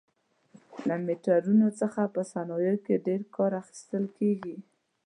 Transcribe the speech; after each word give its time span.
له 0.87 0.95
میټرونو 1.05 1.67
څخه 1.79 2.01
په 2.13 2.21
صنایعو 2.31 2.83
کې 2.85 3.03
ډېر 3.07 3.21
کار 3.35 3.51
اخیستل 3.61 4.05
کېږي. 4.17 4.55